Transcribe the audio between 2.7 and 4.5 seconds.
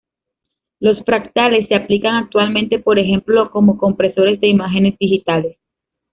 por ejemplo como compresores de